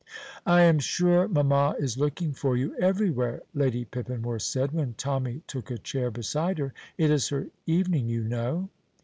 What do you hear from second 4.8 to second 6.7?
Tommy took a chair beside